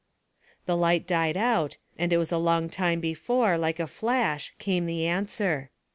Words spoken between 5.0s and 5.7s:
answer.